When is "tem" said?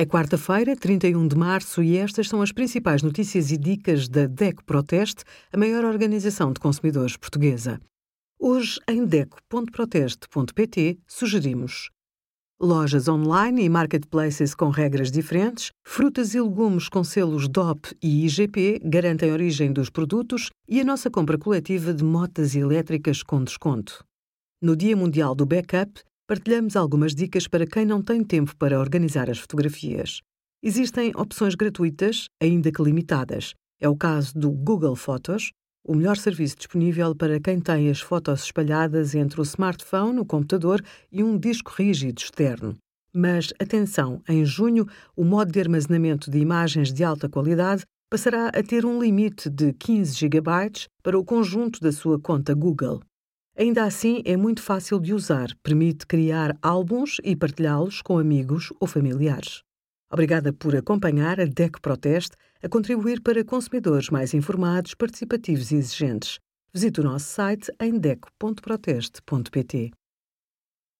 28.00-28.22, 37.58-37.90